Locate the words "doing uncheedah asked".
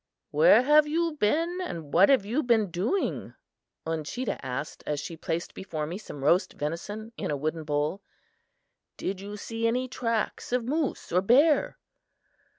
2.71-4.83